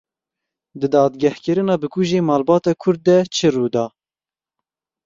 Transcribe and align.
Di 0.79 0.87
dadgehkirina 0.93 1.73
bikujê 1.81 2.19
malbata 2.27 2.71
Kurd 2.81 3.01
de 3.07 3.17
çi 3.35 3.47
rû 3.53 3.67
da? 3.73 3.85